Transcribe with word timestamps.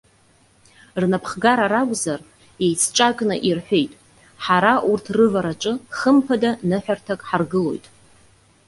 Рнапхгара 1.01 1.65
ракәзар, 1.73 2.21
иеицҿакны 2.63 3.35
ирҳәеит:- 3.49 3.99
Ҳара 4.43 4.73
урҭ 4.91 5.05
рывараҿы 5.17 5.73
хымԥада 5.97 6.51
ныҳәарҭак 6.69 7.21
ҳаргылоит. 7.29 7.85